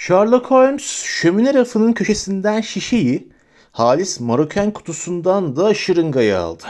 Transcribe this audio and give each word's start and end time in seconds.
Sherlock 0.00 0.50
Holmes 0.50 1.02
şömine 1.04 1.54
rafının 1.54 1.92
köşesinden 1.92 2.60
şişeyi, 2.60 3.28
halis 3.72 4.20
maroken 4.20 4.72
kutusundan 4.72 5.56
da 5.56 5.74
şırıngayı 5.74 6.38
aldı. 6.38 6.64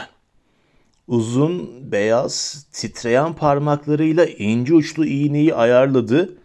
Uzun, 1.07 1.69
beyaz, 1.91 2.65
titreyen 2.73 3.33
parmaklarıyla 3.33 4.25
ince 4.25 4.73
uçlu 4.73 5.05
iğneyi 5.05 5.55
ayarladı 5.55 6.37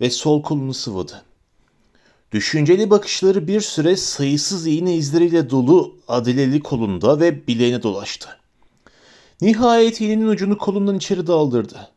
ve 0.00 0.10
sol 0.10 0.42
kolunu 0.42 0.74
sıvadı. 0.74 1.24
Düşünceli 2.32 2.90
bakışları 2.90 3.48
bir 3.48 3.60
süre 3.60 3.96
sayısız 3.96 4.66
iğne 4.66 4.94
izleriyle 4.94 5.50
dolu 5.50 5.96
adileli 6.08 6.60
kolunda 6.60 7.20
ve 7.20 7.46
bileğine 7.46 7.82
dolaştı. 7.82 8.28
Nihayet 9.40 10.00
iğnenin 10.00 10.28
ucunu 10.28 10.58
kolundan 10.58 10.96
içeri 10.96 11.26
daldırdı. 11.26 11.88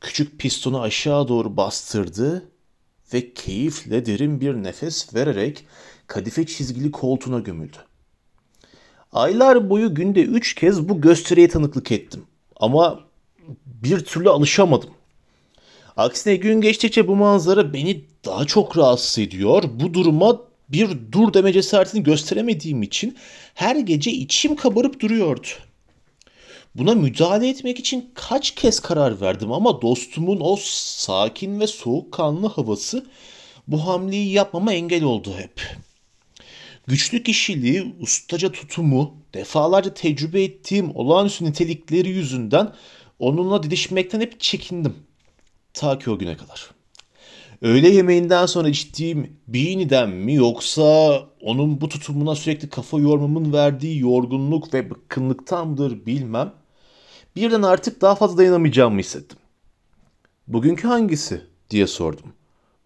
Küçük 0.00 0.38
pistonu 0.38 0.80
aşağı 0.80 1.28
doğru 1.28 1.56
bastırdı 1.56 2.44
ve 3.14 3.34
keyifle 3.34 4.06
derin 4.06 4.40
bir 4.40 4.54
nefes 4.54 5.14
vererek 5.14 5.66
kadife 6.06 6.46
çizgili 6.46 6.90
koltuğuna 6.90 7.38
gömüldü. 7.38 7.76
Aylar 9.12 9.70
boyu 9.70 9.94
günde 9.94 10.22
üç 10.22 10.54
kez 10.54 10.88
bu 10.88 11.00
gösteriye 11.00 11.48
tanıklık 11.48 11.92
ettim. 11.92 12.24
Ama 12.56 13.00
bir 13.66 14.00
türlü 14.00 14.30
alışamadım. 14.30 14.90
Aksine 15.96 16.36
gün 16.36 16.60
geçtikçe 16.60 17.08
bu 17.08 17.16
manzara 17.16 17.72
beni 17.72 18.04
daha 18.24 18.44
çok 18.44 18.78
rahatsız 18.78 19.18
ediyor. 19.18 19.64
Bu 19.72 19.94
duruma 19.94 20.40
bir 20.68 20.90
dur 21.12 21.34
deme 21.34 21.52
cesaretini 21.52 22.02
gösteremediğim 22.02 22.82
için 22.82 23.16
her 23.54 23.76
gece 23.76 24.10
içim 24.10 24.56
kabarıp 24.56 25.00
duruyordu. 25.00 25.48
Buna 26.78 26.94
müdahale 26.94 27.48
etmek 27.48 27.78
için 27.78 28.10
kaç 28.14 28.50
kez 28.50 28.80
karar 28.80 29.20
verdim 29.20 29.52
ama 29.52 29.82
dostumun 29.82 30.38
o 30.40 30.56
sakin 30.60 31.60
ve 31.60 31.66
soğukkanlı 31.66 32.46
havası 32.46 33.06
bu 33.68 33.86
hamleyi 33.86 34.32
yapmama 34.32 34.72
engel 34.72 35.02
oldu 35.02 35.34
hep. 35.38 35.76
Güçlü 36.86 37.22
kişiliği, 37.22 37.94
ustaca 38.00 38.52
tutumu, 38.52 39.14
defalarca 39.34 39.94
tecrübe 39.94 40.44
ettiğim 40.44 40.96
olağanüstü 40.96 41.44
nitelikleri 41.44 42.08
yüzünden 42.08 42.72
onunla 43.18 43.62
didişmekten 43.62 44.20
hep 44.20 44.40
çekindim. 44.40 44.96
Ta 45.74 45.98
ki 45.98 46.10
o 46.10 46.18
güne 46.18 46.36
kadar. 46.36 46.70
Öğle 47.62 47.88
yemeğinden 47.88 48.46
sonra 48.46 48.68
içtiğim 48.68 49.36
Beanie'den 49.48 50.10
mi 50.10 50.34
yoksa 50.34 51.20
onun 51.42 51.80
bu 51.80 51.88
tutumuna 51.88 52.34
sürekli 52.34 52.68
kafa 52.68 52.98
yormamın 52.98 53.52
verdiği 53.52 53.98
yorgunluk 53.98 54.74
ve 54.74 54.90
bıkkınlıktan 54.90 55.78
bilmem. 56.06 56.52
Birden 57.38 57.62
artık 57.62 58.00
daha 58.00 58.14
fazla 58.14 58.38
dayanamayacağımı 58.38 58.98
hissettim. 59.00 59.38
Bugünkü 60.46 60.88
hangisi 60.88 61.46
diye 61.70 61.86
sordum. 61.86 62.32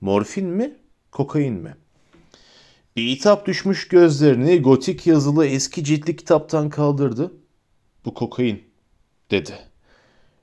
Morfin 0.00 0.46
mi, 0.46 0.76
kokain 1.10 1.54
mi? 1.54 1.76
Bir 2.96 3.08
hitap 3.08 3.46
düşmüş 3.46 3.88
gözlerini 3.88 4.62
gotik 4.62 5.06
yazılı 5.06 5.46
eski 5.46 5.84
ciltli 5.84 6.16
kitaptan 6.16 6.70
kaldırdı. 6.70 7.32
Bu 8.04 8.14
kokain 8.14 8.64
dedi. 9.30 9.58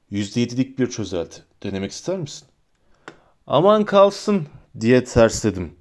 Yüzde 0.10 0.40
yedilik 0.40 0.80
bir 0.80 0.90
çözelti. 0.90 1.44
Denemek 1.64 1.92
ister 1.92 2.18
misin? 2.18 2.48
Aman 3.48 3.86
kalsın 3.86 4.48
diye 4.80 5.04
tersledim. 5.04 5.76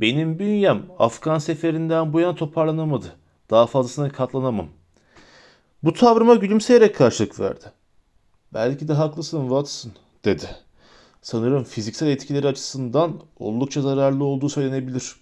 Benim 0.00 0.38
bünyem 0.38 0.86
Afgan 0.98 1.38
seferinden 1.38 2.12
bu 2.12 2.20
yana 2.20 2.34
toparlanamadı. 2.34 3.16
Daha 3.50 3.66
fazlasına 3.66 4.08
katlanamam. 4.08 4.68
Bu 5.82 5.92
tavrıma 5.92 6.34
gülümseyerek 6.34 6.96
karşılık 6.96 7.40
verdi. 7.40 7.64
Belki 8.54 8.88
de 8.88 8.92
haklısın 8.92 9.40
Watson 9.40 9.92
dedi. 10.24 10.46
Sanırım 11.22 11.64
fiziksel 11.64 12.06
etkileri 12.06 12.46
açısından 12.48 13.20
oldukça 13.38 13.82
zararlı 13.82 14.24
olduğu 14.24 14.48
söylenebilir. 14.48 15.16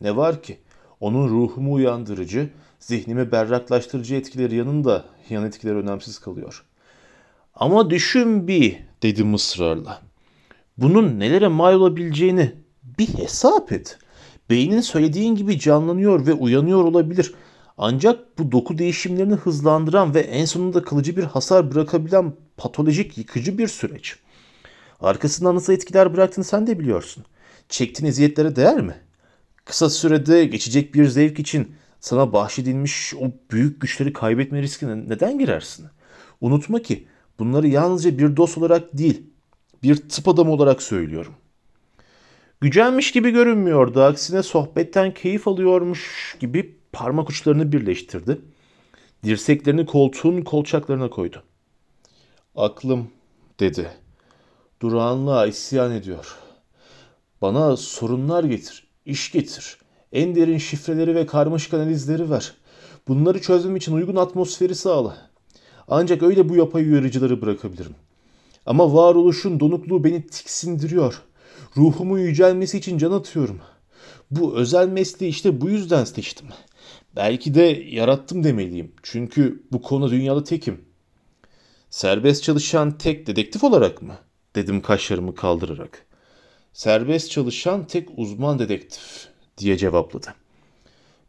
Ne 0.00 0.16
var 0.16 0.42
ki 0.42 0.58
onun 1.00 1.28
ruhumu 1.28 1.72
uyandırıcı, 1.72 2.50
zihnimi 2.78 3.32
berraklaştırıcı 3.32 4.14
etkileri 4.14 4.54
yanında 4.54 5.04
yan 5.30 5.44
etkileri 5.44 5.76
önemsiz 5.76 6.18
kalıyor. 6.18 6.64
Ama 7.54 7.90
düşün 7.90 8.48
bir 8.48 8.78
dedim 9.02 9.34
ısrarla. 9.34 10.02
Bunun 10.78 11.20
nelere 11.20 11.48
mal 11.48 11.74
olabileceğini 11.74 12.52
bir 12.98 13.08
hesap 13.08 13.72
et. 13.72 13.98
Beynin 14.50 14.80
söylediğin 14.80 15.34
gibi 15.34 15.58
canlanıyor 15.58 16.26
ve 16.26 16.32
uyanıyor 16.32 16.84
olabilir. 16.84 17.34
Ancak 17.78 18.38
bu 18.38 18.52
doku 18.52 18.78
değişimlerini 18.78 19.34
hızlandıran 19.34 20.14
ve 20.14 20.20
en 20.20 20.44
sonunda 20.44 20.82
kalıcı 20.82 21.16
bir 21.16 21.24
hasar 21.24 21.74
bırakabilen 21.74 22.32
patolojik 22.56 23.18
yıkıcı 23.18 23.58
bir 23.58 23.68
süreç. 23.68 24.16
Arkasından 25.00 25.54
nasıl 25.54 25.72
etkiler 25.72 26.14
bıraktığını 26.14 26.44
sen 26.44 26.66
de 26.66 26.78
biliyorsun. 26.78 27.24
Çektiğin 27.68 28.10
eziyetlere 28.10 28.56
değer 28.56 28.80
mi? 28.80 28.94
Kısa 29.64 29.90
sürede 29.90 30.44
geçecek 30.44 30.94
bir 30.94 31.04
zevk 31.04 31.38
için 31.38 31.74
sana 32.00 32.32
bahşedilmiş 32.32 33.14
o 33.14 33.24
büyük 33.50 33.80
güçleri 33.80 34.12
kaybetme 34.12 34.62
riskine 34.62 35.08
neden 35.08 35.38
girersin? 35.38 35.86
Unutma 36.40 36.82
ki 36.82 37.06
bunları 37.38 37.68
yalnızca 37.68 38.18
bir 38.18 38.36
dost 38.36 38.58
olarak 38.58 38.98
değil, 38.98 39.22
bir 39.82 39.96
tıp 39.96 40.28
adamı 40.28 40.52
olarak 40.52 40.82
söylüyorum. 40.82 41.34
Gücenmiş 42.60 43.12
gibi 43.12 43.30
görünmüyordu. 43.30 44.02
Aksine 44.02 44.42
sohbetten 44.42 45.14
keyif 45.14 45.48
alıyormuş 45.48 46.36
gibi 46.40 46.81
parmak 46.92 47.30
uçlarını 47.30 47.72
birleştirdi. 47.72 48.40
Dirseklerini 49.24 49.86
koltuğun 49.86 50.42
kolçaklarına 50.42 51.10
koydu. 51.10 51.42
Aklım 52.56 53.08
dedi. 53.60 53.90
Durağanlığa 54.82 55.46
isyan 55.46 55.92
ediyor. 55.92 56.36
Bana 57.42 57.76
sorunlar 57.76 58.44
getir, 58.44 58.86
iş 59.06 59.32
getir. 59.32 59.78
En 60.12 60.34
derin 60.34 60.58
şifreleri 60.58 61.14
ve 61.14 61.26
karmaşık 61.26 61.74
analizleri 61.74 62.30
ver. 62.30 62.54
Bunları 63.08 63.40
çözmem 63.40 63.76
için 63.76 63.92
uygun 63.92 64.16
atmosferi 64.16 64.74
sağla. 64.74 65.16
Ancak 65.88 66.22
öyle 66.22 66.48
bu 66.48 66.56
yapay 66.56 66.82
uyarıcıları 66.90 67.42
bırakabilirim. 67.42 67.94
Ama 68.66 68.94
varoluşun 68.94 69.60
donukluğu 69.60 70.04
beni 70.04 70.26
tiksindiriyor. 70.26 71.22
Ruhumun 71.76 72.18
yücelmesi 72.18 72.78
için 72.78 72.98
can 72.98 73.12
atıyorum. 73.12 73.60
Bu 74.30 74.56
özel 74.56 74.88
mesleği 74.88 75.30
işte 75.30 75.60
bu 75.60 75.70
yüzden 75.70 76.04
seçtim. 76.04 76.46
Belki 77.16 77.54
de 77.54 77.62
yarattım 77.90 78.44
demeliyim. 78.44 78.92
Çünkü 79.02 79.62
bu 79.72 79.82
konu 79.82 80.10
dünyada 80.10 80.44
tekim. 80.44 80.84
Serbest 81.90 82.42
çalışan 82.42 82.98
tek 82.98 83.26
dedektif 83.26 83.64
olarak 83.64 84.02
mı? 84.02 84.14
Dedim 84.56 84.82
kaşlarımı 84.82 85.34
kaldırarak. 85.34 86.06
Serbest 86.72 87.30
çalışan 87.30 87.86
tek 87.86 88.08
uzman 88.16 88.58
dedektif 88.58 89.28
diye 89.58 89.76
cevapladı. 89.76 90.34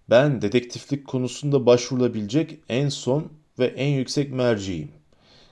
Ben 0.10 0.42
dedektiflik 0.42 1.08
konusunda 1.08 1.66
başvurulabilecek 1.66 2.60
en 2.70 2.90
son 2.90 3.32
ve 3.60 3.66
en 3.66 3.90
yüksek 3.90 4.32
merciyim. 4.32 4.92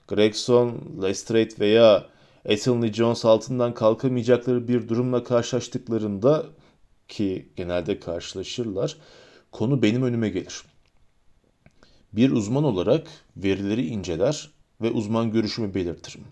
Gregson, 0.08 0.82
Lestrade 1.02 1.60
veya 1.60 2.06
Ethelney 2.46 2.94
Jones 2.94 3.26
altından 3.26 3.74
kalkamayacakları 3.74 4.68
bir 4.68 4.88
durumla 4.90 5.24
karşılaştıklarında 5.24 6.46
ki 7.08 7.50
genelde 7.56 8.00
karşılaşırlar, 8.00 8.98
konu 9.52 9.82
benim 9.82 10.04
önüme 10.04 10.30
gelir. 10.30 10.64
Bir 12.14 12.32
uzman 12.32 12.64
olarak 12.64 13.08
verileri 13.38 13.86
inceler 13.86 14.50
ve 14.82 14.92
uzman 14.92 15.32
görüşümü 15.32 15.74
belirtirim. 15.74 16.24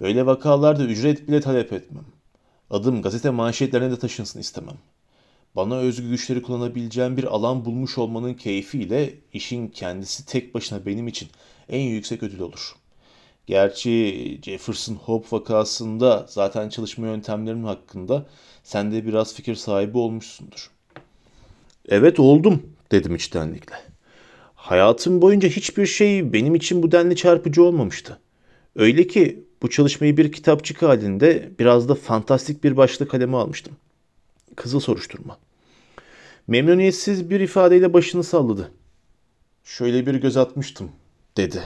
Böyle 0.00 0.26
vakalarda 0.26 0.84
ücret 0.84 1.28
bile 1.28 1.40
talep 1.40 1.72
etmem. 1.72 2.04
Adım 2.70 3.02
gazete 3.02 3.30
manşetlerine 3.30 3.90
de 3.90 3.98
taşınsın 3.98 4.40
istemem. 4.40 4.78
Bana 5.56 5.76
özgü 5.76 6.08
güçleri 6.10 6.42
kullanabileceğim 6.42 7.16
bir 7.16 7.24
alan 7.24 7.64
bulmuş 7.64 7.98
olmanın 7.98 8.34
keyfiyle 8.34 9.14
işin 9.32 9.68
kendisi 9.68 10.26
tek 10.26 10.54
başına 10.54 10.86
benim 10.86 11.08
için 11.08 11.28
en 11.68 11.80
yüksek 11.80 12.22
ödül 12.22 12.40
olur. 12.40 12.74
Gerçi 13.46 14.40
Jefferson 14.42 14.94
Hope 14.94 15.26
vakasında 15.36 16.26
zaten 16.28 16.68
çalışma 16.68 17.06
yöntemlerim 17.06 17.64
hakkında 17.64 18.26
sen 18.62 18.92
de 18.92 19.06
biraz 19.06 19.34
fikir 19.34 19.54
sahibi 19.54 19.98
olmuşsundur. 19.98 20.73
Evet 21.88 22.20
oldum 22.20 22.62
dedim 22.92 23.14
içtenlikle. 23.14 23.76
Hayatım 24.54 25.22
boyunca 25.22 25.48
hiçbir 25.48 25.86
şey 25.86 26.32
benim 26.32 26.54
için 26.54 26.82
bu 26.82 26.92
denli 26.92 27.16
çarpıcı 27.16 27.62
olmamıştı. 27.62 28.18
Öyle 28.76 29.06
ki 29.06 29.44
bu 29.62 29.70
çalışmayı 29.70 30.16
bir 30.16 30.32
kitapçık 30.32 30.82
halinde 30.82 31.50
biraz 31.58 31.88
da 31.88 31.94
fantastik 31.94 32.64
bir 32.64 32.76
başlık 32.76 33.10
kaleme 33.10 33.36
almıştım. 33.36 33.76
Kızıl 34.56 34.80
soruşturma. 34.80 35.38
Memnuniyetsiz 36.46 37.30
bir 37.30 37.40
ifadeyle 37.40 37.92
başını 37.92 38.24
salladı. 38.24 38.70
Şöyle 39.64 40.06
bir 40.06 40.14
göz 40.14 40.36
atmıştım 40.36 40.90
dedi. 41.36 41.62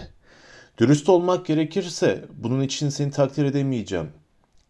Dürüst 0.79 1.09
olmak 1.09 1.47
gerekirse 1.47 2.25
bunun 2.35 2.61
için 2.61 2.88
seni 2.88 3.11
takdir 3.11 3.44
edemeyeceğim. 3.44 4.09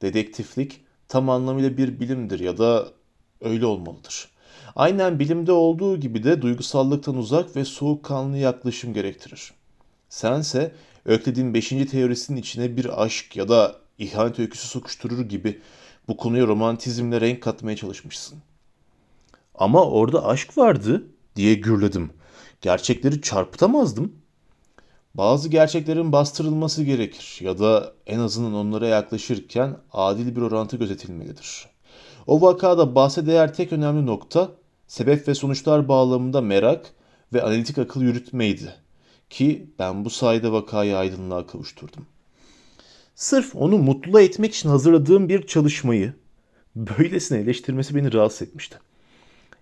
Dedektiflik 0.03 0.81
tam 1.09 1.31
anlamıyla 1.31 1.77
bir 1.77 2.01
bilimdir 2.01 2.41
ya 2.41 2.59
da 2.59 2.89
öyle 3.41 3.67
olmalıdır. 3.67 4.29
Aynen 4.77 5.19
bilimde 5.19 5.53
olduğu 5.53 6.01
gibi 6.01 6.25
de 6.25 6.43
duygusallıktan 6.43 7.17
uzak 7.17 7.57
ve 7.57 7.65
soğukkanlı 7.65 8.39
yaklaşım 8.39 8.95
gerektirir. 8.95 9.53
Sense 10.09 10.73
Öklid'in 11.05 11.55
5. 11.55 11.69
teorisinin 11.69 12.41
içine 12.41 12.77
bir 12.77 13.03
aşk 13.03 13.37
ya 13.37 13.49
da 13.49 13.77
ihanet 13.99 14.39
öyküsü 14.39 14.69
sokuşturur 14.69 15.21
gibi 15.21 15.61
bu 16.09 16.17
konuya 16.17 16.47
romantizmle 16.47 17.21
renk 17.21 17.43
katmaya 17.43 17.77
çalışmışsın. 17.77 18.39
Ama 19.55 19.85
orada 19.85 20.27
aşk 20.27 20.59
vardı 20.59 21.07
diye 21.37 21.55
gürledim. 21.55 22.11
Gerçekleri 22.61 23.23
çarpıtamazdım. 23.23 24.13
Bazı 25.15 25.49
gerçeklerin 25.49 26.13
bastırılması 26.13 26.85
gerekir 26.85 27.39
ya 27.41 27.59
da 27.59 27.93
en 28.07 28.19
azından 28.19 28.55
onlara 28.55 28.87
yaklaşırken 28.87 29.77
adil 29.93 30.37
bir 30.37 30.43
orantı 30.43 30.77
gözetilmelidir. 30.77 31.67
O 32.29 32.41
vakada 32.41 32.95
bahse 32.95 33.27
değer 33.27 33.55
tek 33.55 33.73
önemli 33.73 34.07
nokta 34.07 34.51
sebep 34.87 35.29
ve 35.29 35.35
sonuçlar 35.35 35.89
bağlamında 35.89 36.41
merak 36.41 36.87
ve 37.33 37.43
analitik 37.43 37.79
akıl 37.79 38.03
yürütmeydi. 38.03 38.75
Ki 39.31 39.67
ben 39.79 40.05
bu 40.05 40.11
sayede 40.11 40.53
vakayı 40.53 40.97
aydınlığa 40.97 41.47
kavuşturdum. 41.47 42.07
Sırf 43.15 43.57
onu 43.57 43.79
mutlu 43.79 44.21
etmek 44.21 44.55
için 44.55 44.69
hazırladığım 44.69 45.29
bir 45.29 45.47
çalışmayı 45.47 46.15
böylesine 46.77 47.39
eleştirmesi 47.39 47.95
beni 47.95 48.13
rahatsız 48.13 48.43
etmişti. 48.43 48.79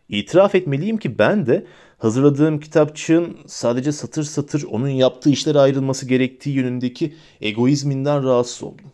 İtiraf 0.08 0.54
etmeliyim 0.54 0.96
ki 0.96 1.18
ben 1.18 1.46
de 1.46 1.66
hazırladığım 1.98 2.60
kitapçığın 2.60 3.38
sadece 3.46 3.92
satır 3.92 4.24
satır 4.24 4.62
onun 4.62 4.88
yaptığı 4.88 5.30
işlere 5.30 5.58
ayrılması 5.58 6.06
gerektiği 6.06 6.56
yönündeki 6.56 7.14
egoizminden 7.40 8.24
rahatsız 8.24 8.62
oldum. 8.62 8.92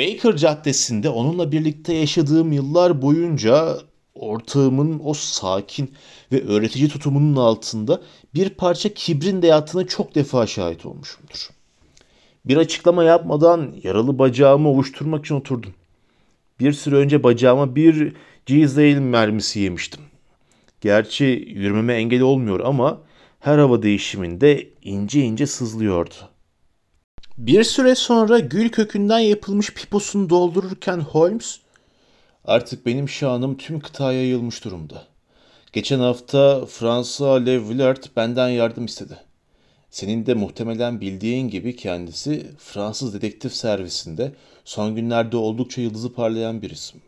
Baker 0.00 0.36
Caddesi'nde 0.36 1.08
onunla 1.08 1.52
birlikte 1.52 1.94
yaşadığım 1.94 2.52
yıllar 2.52 3.02
boyunca 3.02 3.78
ortağımın 4.14 5.00
o 5.04 5.14
sakin 5.14 5.94
ve 6.32 6.44
öğretici 6.46 6.88
tutumunun 6.88 7.36
altında 7.36 8.02
bir 8.34 8.50
parça 8.50 8.94
kibrin 8.94 9.42
de 9.42 9.46
yattığına 9.46 9.86
çok 9.86 10.14
defa 10.14 10.46
şahit 10.46 10.86
olmuşumdur. 10.86 11.48
Bir 12.44 12.56
açıklama 12.56 13.04
yapmadan 13.04 13.74
yaralı 13.82 14.18
bacağımı 14.18 14.68
ovuşturmak 14.68 15.24
için 15.24 15.34
oturdum. 15.34 15.74
Bir 16.60 16.72
süre 16.72 16.96
önce 16.96 17.22
bacağıma 17.22 17.76
bir 17.76 18.12
Cizrail 18.46 18.98
mermisi 18.98 19.60
yemiştim. 19.60 20.00
Gerçi 20.80 21.24
yürümeme 21.54 21.94
engel 21.94 22.20
olmuyor 22.20 22.60
ama 22.60 23.00
her 23.40 23.58
hava 23.58 23.82
değişiminde 23.82 24.68
ince 24.82 25.20
ince 25.20 25.46
sızlıyordu. 25.46 26.29
Bir 27.38 27.64
süre 27.64 27.94
sonra 27.94 28.38
gül 28.38 28.68
kökünden 28.68 29.18
yapılmış 29.18 29.74
piposunu 29.74 30.30
doldururken 30.30 31.00
Holmes, 31.00 31.58
artık 32.44 32.86
benim 32.86 33.08
şanım 33.08 33.56
tüm 33.56 33.80
kıtaya 33.80 34.20
yayılmış 34.20 34.64
durumda. 34.64 35.06
Geçen 35.72 35.98
hafta 35.98 36.66
François 36.66 37.46
Le 37.46 37.68
Villard 37.68 38.04
benden 38.16 38.48
yardım 38.48 38.84
istedi. 38.84 39.16
Senin 39.90 40.26
de 40.26 40.34
muhtemelen 40.34 41.00
bildiğin 41.00 41.48
gibi 41.48 41.76
kendisi 41.76 42.46
Fransız 42.58 43.14
dedektif 43.14 43.52
servisinde 43.52 44.32
son 44.64 44.94
günlerde 44.94 45.36
oldukça 45.36 45.80
yıldızı 45.80 46.12
parlayan 46.12 46.62
bir 46.62 46.70
isim. 46.70 47.00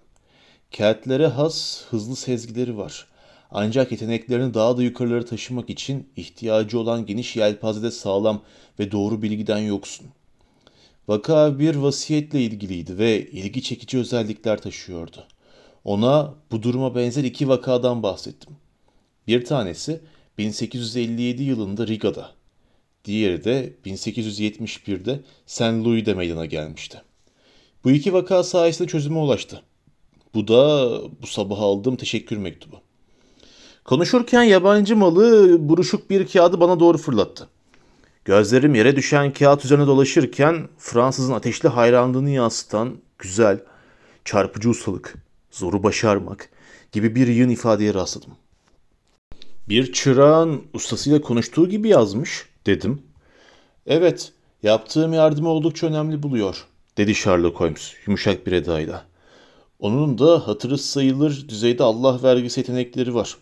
Keltlere 0.71 1.27
has 1.27 1.85
hızlı 1.91 2.17
sezgileri 2.17 2.77
var. 2.77 3.07
Ancak 3.55 3.93
yeteneklerini 3.93 4.55
daha 4.55 4.77
da 4.77 4.83
yukarılara 4.83 5.25
taşımak 5.25 5.71
için 5.71 6.09
ihtiyacı 6.17 6.79
olan 6.79 7.07
geniş 7.07 7.37
yelpazede 7.37 7.91
sağlam 7.91 8.43
ve 8.79 8.93
doğru 8.93 9.23
bilgiden 9.23 9.59
yoksun. 9.59 10.07
Vaka 11.09 11.59
bir 11.59 11.75
vasiyetle 11.75 12.43
ilgiliydi 12.43 12.99
ve 12.99 13.31
ilgi 13.31 13.63
çekici 13.63 13.99
özellikler 13.99 14.63
taşıyordu. 14.63 15.27
Ona 15.85 16.35
bu 16.51 16.63
duruma 16.63 16.95
benzer 16.95 17.25
iki 17.25 17.49
vakadan 17.49 18.03
bahsettim. 18.03 18.57
Bir 19.27 19.45
tanesi 19.45 20.01
1857 20.39 21.43
yılında 21.43 21.87
Riga'da, 21.87 22.31
diğeri 23.05 23.45
de 23.45 23.73
1871'de 23.87 25.21
St. 25.47 25.63
Louis'de 25.63 26.15
meydana 26.15 26.47
gelmişti. 26.47 27.03
Bu 27.85 27.91
iki 27.91 28.13
vaka 28.13 28.43
sayesinde 28.43 28.89
çözüme 28.89 29.19
ulaştı. 29.19 29.63
Bu 30.35 30.49
da 30.49 30.91
bu 31.23 31.27
sabah 31.27 31.61
aldığım 31.61 31.97
teşekkür 31.97 32.37
mektubu. 32.37 32.81
Konuşurken 33.85 34.43
yabancı 34.43 34.97
malı 34.97 35.57
buruşuk 35.69 36.11
bir 36.11 36.27
kağıdı 36.27 36.61
bana 36.61 36.81
doğru 36.81 36.99
fırlattı. 36.99 37.49
Gözlerim 38.25 38.75
yere 38.75 38.97
düşen 38.97 39.33
kağıt 39.33 39.65
üzerine 39.65 39.87
dolaşırken 39.87 40.69
Fransızın 40.79 41.33
ateşli 41.33 41.69
hayranlığını 41.69 42.31
yansıtan 42.31 42.97
güzel, 43.19 43.61
çarpıcı 44.25 44.71
ustalık, 44.71 45.15
zoru 45.51 45.83
başarmak 45.83 46.49
gibi 46.93 47.15
bir 47.15 47.27
yığın 47.27 47.49
ifadeye 47.49 47.95
rastladım. 47.95 48.33
Bir 49.69 49.93
çırağın 49.93 50.63
ustasıyla 50.73 51.21
konuştuğu 51.21 51.69
gibi 51.69 51.89
yazmış 51.89 52.47
dedim. 52.67 53.03
Evet, 53.87 54.33
yaptığım 54.63 55.13
yardımı 55.13 55.49
oldukça 55.49 55.87
önemli 55.87 56.23
buluyor 56.23 56.67
dedi 56.97 57.15
Sherlock 57.15 57.61
Holmes 57.61 57.93
yumuşak 58.07 58.47
bir 58.47 58.53
edayla. 58.53 59.07
Onun 59.79 60.19
da 60.19 60.49
hatırı 60.49 60.79
sayılır 60.79 61.49
düzeyde 61.49 61.83
Allah 61.83 62.23
vergisi 62.23 62.61
yetenekleri 62.61 63.15
var. 63.15 63.37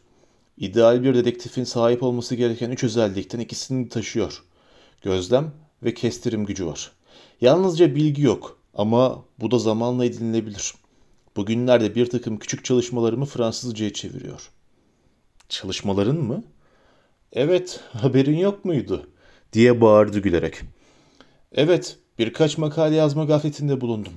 İdeal 0.61 1.03
bir 1.03 1.15
dedektifin 1.15 1.65
sahip 1.65 2.03
olması 2.03 2.35
gereken 2.35 2.71
üç 2.71 2.85
özellikten 2.85 3.41
ikisini 3.41 3.89
taşıyor. 3.89 4.43
Gözlem 5.03 5.53
ve 5.83 5.95
kestirim 5.95 6.47
gücü 6.47 6.67
var. 6.67 6.93
Yalnızca 7.41 7.95
bilgi 7.95 8.23
yok 8.23 8.59
ama 8.75 9.25
bu 9.41 9.51
da 9.51 9.59
zamanla 9.59 10.05
edinilebilir. 10.05 10.75
Bugünlerde 11.37 11.95
bir 11.95 12.11
takım 12.11 12.39
küçük 12.39 12.65
çalışmalarımı 12.65 13.25
Fransızca'ya 13.25 13.93
çeviriyor. 13.93 14.51
Çalışmaların 15.49 16.17
mı? 16.17 16.45
Evet, 17.33 17.81
haberin 17.93 18.39
yok 18.39 18.65
muydu? 18.65 19.11
diye 19.53 19.81
bağırdı 19.81 20.19
gülerek. 20.19 20.61
Evet, 21.53 21.99
birkaç 22.19 22.59
makale 22.59 22.95
yazma 22.95 23.25
gafletinde 23.25 23.81
bulundum. 23.81 24.13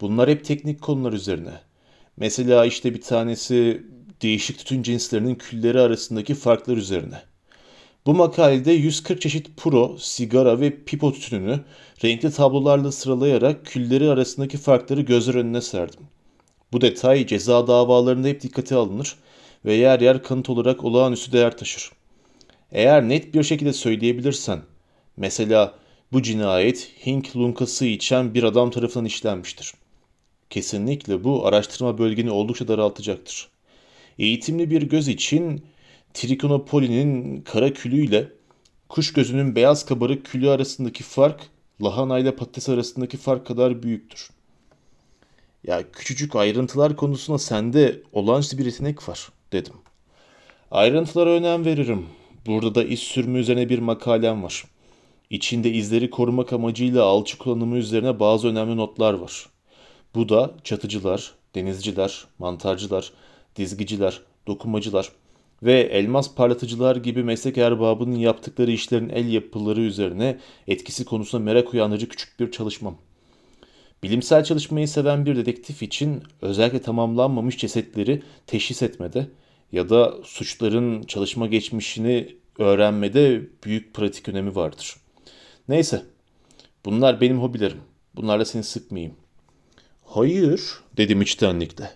Bunlar 0.00 0.30
hep 0.30 0.44
teknik 0.44 0.82
konular 0.82 1.12
üzerine. 1.12 1.60
Mesela 2.16 2.64
işte 2.64 2.94
bir 2.94 3.00
tanesi 3.00 3.82
değişik 4.22 4.58
tütün 4.58 4.82
cinslerinin 4.82 5.34
külleri 5.34 5.80
arasındaki 5.80 6.34
farklar 6.34 6.76
üzerine. 6.76 7.22
Bu 8.06 8.14
makalede 8.14 8.72
140 8.72 9.20
çeşit 9.20 9.56
puro, 9.56 9.96
sigara 9.98 10.60
ve 10.60 10.84
pipo 10.84 11.12
tütününü 11.12 11.60
renkli 12.04 12.30
tablolarla 12.30 12.92
sıralayarak 12.92 13.66
külleri 13.66 14.10
arasındaki 14.10 14.58
farkları 14.58 15.00
gözler 15.00 15.34
önüne 15.34 15.60
serdim. 15.60 16.06
Bu 16.72 16.80
detay 16.80 17.26
ceza 17.26 17.66
davalarında 17.66 18.28
hep 18.28 18.42
dikkate 18.42 18.74
alınır 18.74 19.16
ve 19.64 19.74
yer 19.74 20.00
yer 20.00 20.22
kanıt 20.22 20.50
olarak 20.50 20.84
olağanüstü 20.84 21.32
değer 21.32 21.56
taşır. 21.56 21.90
Eğer 22.72 23.08
net 23.08 23.34
bir 23.34 23.42
şekilde 23.42 23.72
söyleyebilirsen, 23.72 24.62
mesela 25.16 25.74
bu 26.12 26.22
cinayet 26.22 26.90
Hink 27.06 27.36
lunkası 27.36 27.86
içen 27.86 28.34
bir 28.34 28.42
adam 28.42 28.70
tarafından 28.70 29.04
işlenmiştir. 29.04 29.72
Kesinlikle 30.50 31.24
bu 31.24 31.46
araştırma 31.46 31.98
bölgeni 31.98 32.30
oldukça 32.30 32.68
daraltacaktır. 32.68 33.51
Eğitimli 34.22 34.70
bir 34.70 34.82
göz 34.82 35.08
için 35.08 35.64
Trikonopoli'nin 36.14 37.40
kara 37.40 37.72
külüyle 37.72 38.28
kuş 38.88 39.12
gözünün 39.12 39.56
beyaz 39.56 39.84
kabarık 39.86 40.26
külü 40.26 40.50
arasındaki 40.50 41.02
fark 41.02 41.40
lahana 41.82 42.18
ile 42.18 42.36
patates 42.36 42.68
arasındaki 42.68 43.16
fark 43.16 43.46
kadar 43.46 43.82
büyüktür. 43.82 44.30
Ya 45.66 45.92
küçücük 45.92 46.36
ayrıntılar 46.36 46.96
konusunda 46.96 47.38
sende 47.38 48.02
olağanüstü 48.12 48.58
bir 48.58 48.64
yetenek 48.64 49.08
var 49.08 49.28
dedim. 49.52 49.74
Ayrıntılara 50.70 51.30
önem 51.30 51.64
veririm. 51.64 52.06
Burada 52.46 52.74
da 52.74 52.84
iz 52.84 52.98
sürümü 52.98 53.38
üzerine 53.38 53.68
bir 53.68 53.78
makalem 53.78 54.42
var. 54.42 54.64
İçinde 55.30 55.70
izleri 55.70 56.10
korumak 56.10 56.52
amacıyla 56.52 57.04
alçı 57.04 57.38
kullanımı 57.38 57.76
üzerine 57.76 58.20
bazı 58.20 58.48
önemli 58.48 58.76
notlar 58.76 59.14
var. 59.14 59.46
Bu 60.14 60.28
da 60.28 60.54
çatıcılar, 60.64 61.34
denizciler, 61.54 62.24
mantarcılar, 62.38 63.12
dizgiciler, 63.56 64.20
dokumacılar 64.46 65.12
ve 65.62 65.80
elmas 65.80 66.34
parlatıcılar 66.34 66.96
gibi 66.96 67.22
meslek 67.22 67.58
erbabının 67.58 68.16
yaptıkları 68.16 68.70
işlerin 68.70 69.08
el 69.08 69.32
yapıları 69.32 69.80
üzerine 69.80 70.38
etkisi 70.68 71.04
konusunda 71.04 71.44
merak 71.44 71.74
uyandırıcı 71.74 72.08
küçük 72.08 72.40
bir 72.40 72.50
çalışmam. 72.50 72.96
Bilimsel 74.02 74.44
çalışmayı 74.44 74.88
seven 74.88 75.26
bir 75.26 75.36
dedektif 75.36 75.82
için 75.82 76.22
özellikle 76.42 76.82
tamamlanmamış 76.82 77.58
cesetleri 77.58 78.22
teşhis 78.46 78.82
etmede 78.82 79.28
ya 79.72 79.88
da 79.90 80.14
suçların 80.24 81.02
çalışma 81.02 81.46
geçmişini 81.46 82.36
öğrenmede 82.58 83.42
büyük 83.64 83.94
pratik 83.94 84.28
önemi 84.28 84.56
vardır. 84.56 84.96
Neyse, 85.68 86.02
bunlar 86.84 87.20
benim 87.20 87.42
hobilerim. 87.42 87.80
Bunlarla 88.16 88.44
seni 88.44 88.62
sıkmayayım. 88.62 89.14
Hayır, 90.04 90.62
dedim 90.96 91.22
içtenlikle. 91.22 91.90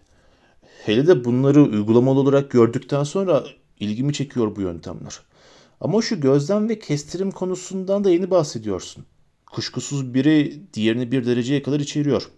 Hele 0.86 1.06
de 1.06 1.24
bunları 1.24 1.62
uygulamalı 1.62 2.20
olarak 2.20 2.50
gördükten 2.50 3.04
sonra 3.04 3.44
ilgimi 3.80 4.12
çekiyor 4.12 4.56
bu 4.56 4.60
yöntemler. 4.60 5.20
Ama 5.80 6.02
şu 6.02 6.20
gözlem 6.20 6.68
ve 6.68 6.78
kestirim 6.78 7.30
konusundan 7.30 8.04
da 8.04 8.10
yeni 8.10 8.30
bahsediyorsun. 8.30 9.04
Kuşkusuz 9.46 10.14
biri 10.14 10.62
diğerini 10.74 11.12
bir 11.12 11.26
dereceye 11.26 11.62
kadar 11.62 11.80
içeriyor. 11.80 12.30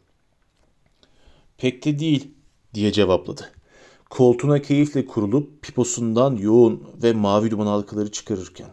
Pek 1.59 1.85
de 1.85 1.99
değil 1.99 2.31
diye 2.75 2.93
cevapladı. 2.93 3.52
Koltuğuna 4.11 4.62
keyifle 4.62 5.07
kurulup 5.07 5.62
piposundan 5.62 6.37
yoğun 6.37 6.83
ve 7.02 7.12
mavi 7.12 7.50
duman 7.50 7.67
halkaları 7.67 8.12
çıkarırken. 8.12 8.71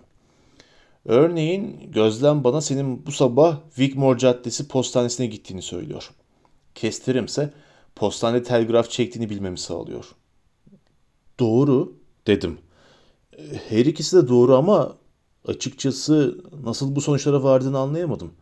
Örneğin 1.05 1.91
gözlem 1.91 2.43
bana 2.43 2.61
senin 2.61 3.05
bu 3.05 3.11
sabah 3.11 3.57
Wigmore 3.75 4.19
Caddesi 4.19 4.67
postanesine 4.67 5.25
gittiğini 5.25 5.61
söylüyor. 5.61 6.11
Kestirimse 6.75 7.53
postane 7.95 8.43
telgraf 8.43 8.89
çektiğini 8.89 9.29
bilmemi 9.29 9.57
sağlıyor. 9.57 10.15
Doğru 11.39 11.97
dedim. 12.27 12.57
Her 13.69 13.85
ikisi 13.85 14.17
de 14.17 14.27
doğru 14.27 14.55
ama 14.55 14.95
açıkçası 15.47 16.43
nasıl 16.63 16.95
bu 16.95 17.01
sonuçlara 17.01 17.43
vardığını 17.43 17.79
anlayamadım. 17.79 18.33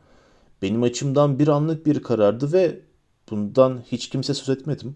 Benim 0.62 0.84
açımdan 0.84 1.40
bir 1.40 1.48
anlık 1.48 1.86
bir 1.86 2.04
karardı 2.04 2.54
ve 2.54 2.80
bundan 3.30 3.84
hiç 3.92 4.10
kimse 4.10 4.34
söz 4.34 4.58
etmedim. 4.58 4.96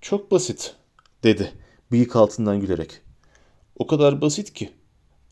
Çok 0.00 0.30
basit 0.30 0.74
dedi 1.22 1.52
bıyık 1.92 2.16
altından 2.16 2.60
gülerek. 2.60 3.00
O 3.76 3.86
kadar 3.86 4.20
basit 4.20 4.54
ki 4.54 4.70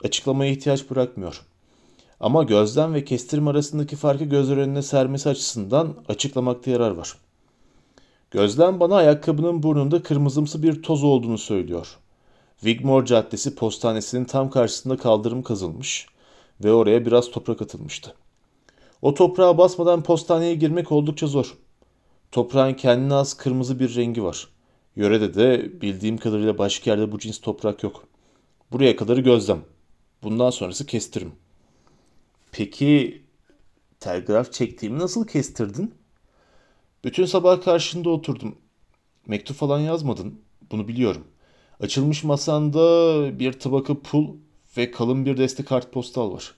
açıklamaya 0.04 0.52
ihtiyaç 0.52 0.90
bırakmıyor. 0.90 1.46
Ama 2.20 2.42
gözlem 2.42 2.94
ve 2.94 3.04
kestirme 3.04 3.50
arasındaki 3.50 3.96
farkı 3.96 4.24
gözler 4.24 4.56
önüne 4.56 4.82
sermesi 4.82 5.28
açısından 5.28 6.04
açıklamakta 6.08 6.70
yarar 6.70 6.90
var. 6.90 7.16
Gözlem 8.30 8.80
bana 8.80 8.97
ayakkabının 8.97 9.62
burnunda 9.62 10.02
kırmızımsı 10.02 10.62
bir 10.62 10.82
toz 10.82 11.04
olduğunu 11.04 11.38
söylüyor. 11.38 11.99
Wigmore 12.61 13.06
Caddesi 13.06 13.54
postanesinin 13.54 14.25
tam 14.25 14.50
karşısında 14.50 14.97
kaldırım 14.97 15.42
kazılmış 15.42 16.06
ve 16.64 16.73
oraya 16.73 17.06
biraz 17.06 17.30
toprak 17.30 17.62
atılmıştı. 17.62 18.14
O 19.02 19.14
toprağa 19.14 19.58
basmadan 19.58 20.02
postaneye 20.02 20.54
girmek 20.54 20.92
oldukça 20.92 21.26
zor. 21.26 21.56
Toprağın 22.32 22.75
kendine 22.75 23.14
az 23.14 23.35
kırmızı 23.35 23.80
bir 23.80 23.97
rengi 23.97 24.23
var. 24.23 24.49
Yörede 24.97 25.35
de 25.35 25.80
bildiğim 25.80 26.18
kadarıyla 26.18 26.58
başka 26.58 26.90
yerde 26.90 27.12
bu 27.12 27.18
cins 27.18 27.40
toprak 27.40 27.82
yok. 27.82 28.04
Buraya 28.73 28.97
kadarı 28.97 29.20
gözlem. 29.20 29.61
Bundan 30.23 30.50
sonrası 30.50 30.87
kestirim. 30.87 31.32
Peki 32.52 33.23
telgraf 34.00 34.52
çektiğimi 34.52 34.99
nasıl 34.99 35.26
kestirdin? 35.26 35.94
Bütün 37.04 37.24
sabah 37.24 37.62
karşında 37.62 38.10
oturdum. 38.10 38.56
Mektup 39.26 39.56
falan 39.56 39.78
yazmadın. 39.78 40.40
Bunu 40.70 40.88
biliyorum. 40.88 41.24
Açılmış 41.80 42.24
masanda 42.24 42.78
bir 43.38 43.52
tabaka 43.52 44.00
pul 44.00 44.36
ve 44.76 44.90
kalın 44.90 45.26
bir 45.26 45.36
deste 45.36 45.64
kartpostal 45.64 46.32
var. 46.32 46.54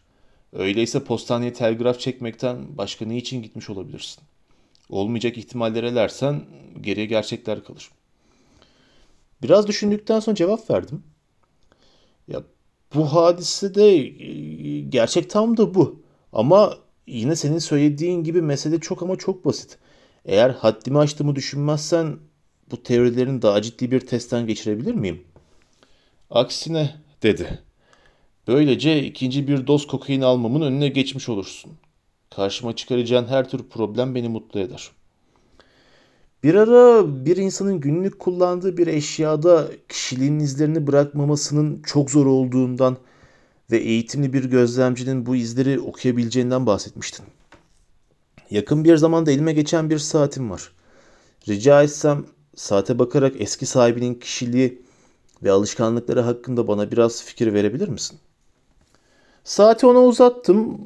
Öyleyse 0.52 1.04
postaneye 1.04 1.52
telgraf 1.52 2.00
çekmekten 2.00 2.78
başka 2.78 3.04
ne 3.04 3.16
için 3.16 3.42
gitmiş 3.42 3.70
olabilirsin? 3.70 4.22
Olmayacak 4.90 5.38
ihtimalleri 5.38 5.86
elersen 5.86 6.42
geriye 6.80 7.06
gerçekler 7.06 7.64
kalır. 7.64 7.90
Biraz 9.42 9.66
düşündükten 9.66 10.20
sonra 10.20 10.36
cevap 10.36 10.70
verdim. 10.70 11.02
Ya 12.28 12.42
bu 12.94 13.04
hadise 13.04 13.74
de 13.74 13.96
e, 13.96 14.80
gerçek 14.80 15.30
tam 15.30 15.56
da 15.56 15.74
bu. 15.74 16.02
Ama 16.32 16.78
yine 17.06 17.36
senin 17.36 17.58
söylediğin 17.58 18.24
gibi 18.24 18.42
mesele 18.42 18.80
çok 18.80 19.02
ama 19.02 19.16
çok 19.16 19.44
basit. 19.44 19.78
Eğer 20.24 20.50
haddimi 20.50 20.98
aştığımı 20.98 21.36
düşünmezsen 21.36 22.16
bu 22.70 22.82
teorilerin 22.82 23.42
daha 23.42 23.62
ciddi 23.62 23.90
bir 23.90 24.00
testten 24.00 24.46
geçirebilir 24.46 24.94
miyim? 24.94 25.20
Aksine 26.30 26.94
dedi. 27.22 27.58
Böylece 28.48 29.02
ikinci 29.02 29.48
bir 29.48 29.66
doz 29.66 29.86
kokain 29.86 30.20
almamın 30.20 30.60
önüne 30.60 30.88
geçmiş 30.88 31.28
olursun. 31.28 31.72
Karşıma 32.30 32.76
çıkaracağın 32.76 33.26
her 33.26 33.48
tür 33.48 33.62
problem 33.62 34.14
beni 34.14 34.28
mutlu 34.28 34.60
eder. 34.60 34.90
Bir 36.42 36.54
ara 36.54 37.06
bir 37.24 37.36
insanın 37.36 37.80
günlük 37.80 38.18
kullandığı 38.18 38.76
bir 38.76 38.86
eşyada 38.86 39.68
kişiliğin 39.88 40.38
izlerini 40.38 40.86
bırakmamasının 40.86 41.82
çok 41.82 42.10
zor 42.10 42.26
olduğundan 42.26 42.96
ve 43.70 43.78
eğitimli 43.78 44.32
bir 44.32 44.44
gözlemcinin 44.44 45.26
bu 45.26 45.36
izleri 45.36 45.80
okuyabileceğinden 45.80 46.66
bahsetmiştin. 46.66 47.26
Yakın 48.50 48.84
bir 48.84 48.96
zamanda 48.96 49.30
elime 49.30 49.52
geçen 49.52 49.90
bir 49.90 49.98
saatim 49.98 50.50
var. 50.50 50.72
Rica 51.48 51.82
etsem 51.82 52.24
saate 52.56 52.98
bakarak 52.98 53.34
eski 53.38 53.66
sahibinin 53.66 54.14
kişiliği 54.14 54.82
ve 55.42 55.50
alışkanlıkları 55.50 56.20
hakkında 56.20 56.68
bana 56.68 56.90
biraz 56.90 57.24
fikir 57.24 57.54
verebilir 57.54 57.88
misin? 57.88 58.18
Saati 59.44 59.86
ona 59.86 60.02
uzattım. 60.02 60.80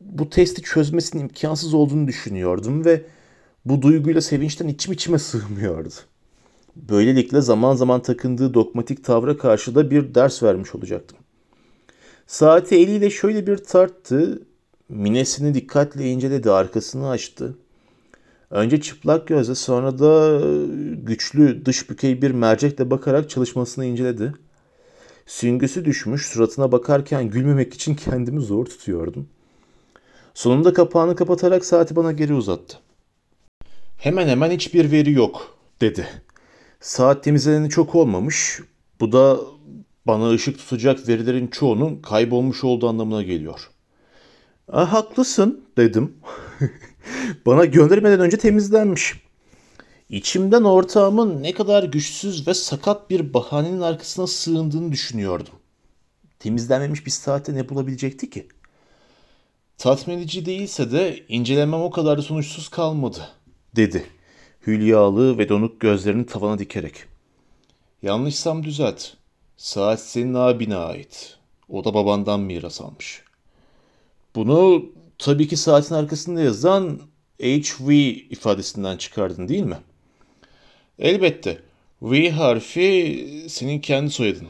Bu 0.00 0.30
testi 0.30 0.62
çözmesinin 0.62 1.22
imkansız 1.22 1.74
olduğunu 1.74 2.06
düşünüyordum 2.06 2.84
ve 2.84 3.02
bu 3.64 3.82
duyguyla 3.82 4.20
sevinçten 4.20 4.68
içim 4.68 4.92
içime 4.92 5.18
sığmıyordu. 5.18 5.94
Böylelikle 6.76 7.40
zaman 7.40 7.74
zaman 7.74 8.02
takındığı 8.02 8.54
dogmatik 8.54 9.04
tavra 9.04 9.36
karşı 9.36 9.74
da 9.74 9.90
bir 9.90 10.14
ders 10.14 10.42
vermiş 10.42 10.74
olacaktım. 10.74 11.18
Saati 12.26 12.76
eliyle 12.76 13.10
şöyle 13.10 13.46
bir 13.46 13.56
tarttı, 13.56 14.42
minesini 14.90 15.54
dikkatle 15.54 16.10
inceledi, 16.10 16.50
arkasını 16.50 17.08
açtı. 17.08 17.58
Önce 18.50 18.80
çıplak 18.80 19.26
gözle 19.26 19.54
sonra 19.54 19.98
da 19.98 20.40
güçlü 20.94 21.64
dış 21.64 21.90
bükey 21.90 22.22
bir 22.22 22.30
mercekle 22.30 22.90
bakarak 22.90 23.30
çalışmasını 23.30 23.84
inceledi. 23.84 24.34
Süngüsü 25.26 25.84
düşmüş, 25.84 26.26
suratına 26.26 26.72
bakarken 26.72 27.30
gülmemek 27.30 27.74
için 27.74 27.94
kendimi 27.94 28.40
zor 28.40 28.66
tutuyordum. 28.66 29.28
Sonunda 30.34 30.72
kapağını 30.72 31.16
kapatarak 31.16 31.64
saati 31.64 31.96
bana 31.96 32.12
geri 32.12 32.34
uzattı. 32.34 32.78
Hemen 33.96 34.28
hemen 34.28 34.50
hiçbir 34.50 34.92
veri 34.92 35.12
yok, 35.12 35.58
dedi. 35.80 36.06
Saat 36.80 37.24
temizleneni 37.24 37.70
çok 37.70 37.94
olmamış. 37.94 38.60
Bu 39.00 39.12
da 39.12 39.40
bana 40.06 40.30
ışık 40.30 40.58
tutacak 40.58 41.08
verilerin 41.08 41.46
çoğunun 41.46 42.02
kaybolmuş 42.02 42.64
olduğu 42.64 42.88
anlamına 42.88 43.22
geliyor. 43.22 43.70
Ah, 44.72 44.92
haklısın, 44.92 45.64
dedim. 45.76 46.16
bana 47.46 47.64
göndermeden 47.64 48.20
önce 48.20 48.36
temizlenmiş. 48.36 49.14
İçimden 50.08 50.62
ortağımın 50.62 51.42
ne 51.42 51.52
kadar 51.52 51.84
güçsüz 51.84 52.48
ve 52.48 52.54
sakat 52.54 53.10
bir 53.10 53.34
bahanenin 53.34 53.80
arkasına 53.80 54.26
sığındığını 54.26 54.92
düşünüyordum. 54.92 55.54
Temizlenmemiş 56.38 57.06
bir 57.06 57.10
saate 57.10 57.54
ne 57.54 57.68
bulabilecekti 57.68 58.30
ki? 58.30 58.48
Tatmin 59.78 60.28
değilse 60.28 60.92
de 60.92 61.24
incelemem 61.28 61.80
o 61.80 61.90
kadar 61.90 62.18
da 62.18 62.22
sonuçsuz 62.22 62.68
kalmadı, 62.68 63.28
dedi. 63.76 64.06
Hülyalı 64.66 65.38
ve 65.38 65.48
donuk 65.48 65.80
gözlerini 65.80 66.26
tavana 66.26 66.58
dikerek. 66.58 66.94
Yanlışsam 68.02 68.64
düzelt. 68.64 69.04
Saat 69.56 70.00
senin 70.00 70.34
abine 70.34 70.76
ait. 70.76 71.38
O 71.68 71.84
da 71.84 71.94
babandan 71.94 72.40
miras 72.40 72.80
almış. 72.80 73.22
Bunu 74.34 74.86
tabii 75.18 75.48
ki 75.48 75.56
saatin 75.56 75.94
arkasında 75.94 76.40
yazan 76.40 77.00
HV 77.42 77.90
ifadesinden 78.30 78.96
çıkardın 78.96 79.48
değil 79.48 79.62
mi? 79.62 79.78
Elbette. 80.98 81.58
V 82.02 82.30
harfi 82.30 83.46
senin 83.48 83.80
kendi 83.80 84.10
soyadın. 84.10 84.48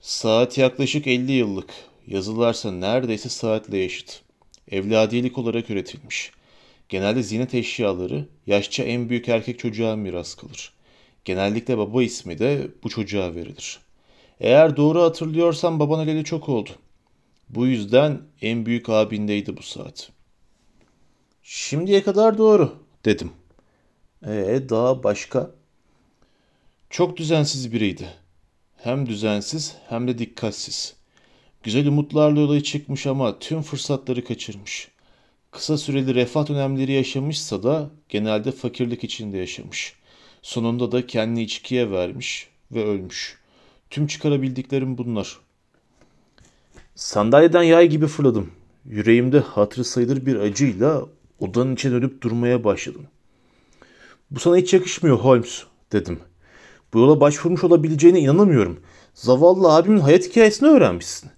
Saat 0.00 0.58
yaklaşık 0.58 1.06
50 1.06 1.32
yıllık. 1.32 1.70
Yazılarsa 2.06 2.72
neredeyse 2.72 3.28
saatle 3.28 3.84
eşit. 3.84 4.22
Evladiyelik 4.70 5.38
olarak 5.38 5.70
üretilmiş. 5.70 6.32
Genelde 6.88 7.22
zinet 7.22 7.54
eşyaları 7.54 8.24
yaşça 8.46 8.82
en 8.82 9.08
büyük 9.08 9.28
erkek 9.28 9.58
çocuğa 9.58 9.96
miras 9.96 10.34
kalır. 10.34 10.72
Genellikle 11.24 11.78
baba 11.78 12.02
ismi 12.02 12.38
de 12.38 12.68
bu 12.82 12.88
çocuğa 12.88 13.34
verilir. 13.34 13.78
Eğer 14.40 14.76
doğru 14.76 15.02
hatırlıyorsam 15.02 15.80
baban 15.80 16.00
öleli 16.00 16.24
çok 16.24 16.48
oldu. 16.48 16.70
Bu 17.50 17.66
yüzden 17.66 18.20
en 18.42 18.66
büyük 18.66 18.88
abindeydi 18.88 19.56
bu 19.56 19.62
saat. 19.62 20.10
Şimdiye 21.42 22.02
kadar 22.02 22.38
doğru 22.38 22.76
dedim. 23.04 23.32
Ee 24.26 24.62
daha 24.68 25.02
başka? 25.02 25.50
Çok 26.90 27.16
düzensiz 27.16 27.72
biriydi. 27.72 28.08
Hem 28.76 29.06
düzensiz 29.06 29.76
hem 29.88 30.08
de 30.08 30.18
dikkatsiz. 30.18 30.96
Güzel 31.62 31.86
umutlarla 31.86 32.40
yola 32.40 32.62
çıkmış 32.62 33.06
ama 33.06 33.38
tüm 33.38 33.62
fırsatları 33.62 34.24
kaçırmış. 34.24 34.88
Kısa 35.50 35.78
süreli 35.78 36.14
refah 36.14 36.48
dönemleri 36.48 36.92
yaşamışsa 36.92 37.62
da 37.62 37.90
genelde 38.08 38.52
fakirlik 38.52 39.04
içinde 39.04 39.38
yaşamış. 39.38 39.94
Sonunda 40.42 40.92
da 40.92 41.06
kendini 41.06 41.42
içkiye 41.42 41.90
vermiş 41.90 42.48
ve 42.72 42.84
ölmüş. 42.84 43.38
Tüm 43.90 44.06
çıkarabildiklerim 44.06 44.98
bunlar. 44.98 45.38
Sandalyeden 46.98 47.62
yay 47.62 47.88
gibi 47.88 48.06
fırladım. 48.06 48.50
Yüreğimde 48.84 49.38
hatırı 49.38 49.84
sayılır 49.84 50.26
bir 50.26 50.36
acıyla 50.36 51.02
odanın 51.40 51.74
içine 51.74 51.92
dönüp 51.92 52.22
durmaya 52.22 52.64
başladım. 52.64 53.06
Bu 54.30 54.40
sana 54.40 54.56
hiç 54.56 54.74
yakışmıyor 54.74 55.18
Holmes 55.18 55.62
dedim. 55.92 56.18
Bu 56.94 56.98
yola 56.98 57.20
başvurmuş 57.20 57.64
olabileceğine 57.64 58.20
inanamıyorum. 58.20 58.80
Zavallı 59.14 59.74
abimin 59.74 60.00
hayat 60.00 60.24
hikayesini 60.24 60.68
öğrenmişsin. 60.68 61.30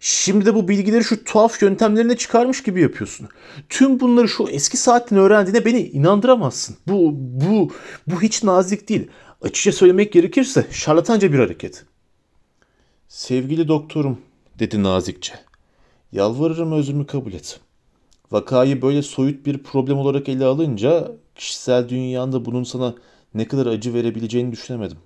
Şimdi 0.00 0.46
de 0.46 0.54
bu 0.54 0.68
bilgileri 0.68 1.04
şu 1.04 1.24
tuhaf 1.24 1.62
yöntemlerine 1.62 2.16
çıkarmış 2.16 2.62
gibi 2.62 2.80
yapıyorsun. 2.80 3.28
Tüm 3.68 4.00
bunları 4.00 4.28
şu 4.28 4.48
eski 4.48 4.76
saatten 4.76 5.18
öğrendiğine 5.18 5.64
beni 5.64 5.80
inandıramazsın. 5.80 6.76
Bu, 6.88 7.12
bu, 7.14 7.72
bu 8.06 8.22
hiç 8.22 8.42
nazik 8.42 8.88
değil. 8.88 9.08
Açıkça 9.42 9.72
söylemek 9.72 10.12
gerekirse 10.12 10.66
şarlatanca 10.70 11.32
bir 11.32 11.38
hareket. 11.38 11.84
Sevgili 13.08 13.68
doktorum, 13.68 14.18
dedi 14.58 14.82
nazikçe. 14.82 15.34
Yalvarırım 16.12 16.72
özümü 16.72 17.06
kabul 17.06 17.32
et. 17.32 17.60
Vakayı 18.32 18.82
böyle 18.82 19.02
soyut 19.02 19.46
bir 19.46 19.58
problem 19.58 19.98
olarak 19.98 20.28
ele 20.28 20.44
alınca 20.44 21.12
kişisel 21.34 21.88
dünyanda 21.88 22.44
bunun 22.44 22.64
sana 22.64 22.94
ne 23.34 23.48
kadar 23.48 23.66
acı 23.66 23.94
verebileceğini 23.94 24.52
düşünemedim. 24.52 24.98